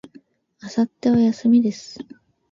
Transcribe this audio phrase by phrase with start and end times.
[0.63, 1.99] 明後日は、休みです。